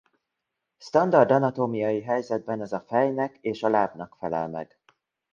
Standard 0.79 1.31
anatómiai 1.31 2.01
helyzetben 2.01 2.61
ez 2.61 2.71
a 2.71 2.79
fejnek 2.79 3.37
és 3.41 3.63
a 3.63 3.69
lábnak 3.69 4.15
felel 4.19 4.47
meg. 4.49 4.77